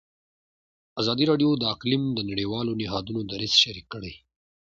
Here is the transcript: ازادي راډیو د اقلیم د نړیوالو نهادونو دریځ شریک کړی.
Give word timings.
ازادي 1.01 1.23
راډیو 1.31 1.51
د 1.57 1.63
اقلیم 1.75 2.03
د 2.13 2.19
نړیوالو 2.29 2.71
نهادونو 2.81 3.21
دریځ 3.31 3.53
شریک 3.63 3.85
کړی. 3.93 4.13